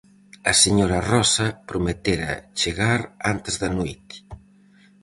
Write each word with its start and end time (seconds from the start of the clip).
A 0.51 0.53
señora 0.63 0.99
Rosa 1.11 1.47
prometera 1.69 2.31
chegar 2.59 2.99
antes 3.33 3.53
da 3.61 3.69
noite. 3.79 4.15